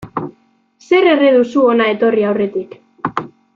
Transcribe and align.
Zer 0.85 1.09
erre 1.11 1.29
duzu 1.35 1.67
hona 1.73 1.91
etorri 1.93 2.27
aurretik. 2.31 2.77